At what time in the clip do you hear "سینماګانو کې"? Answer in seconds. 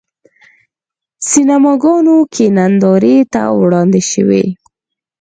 1.29-2.45